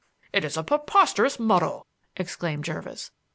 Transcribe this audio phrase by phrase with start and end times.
[0.33, 1.85] "It is a preposterous muddle,"
[2.17, 3.11] exclaimed Jervis.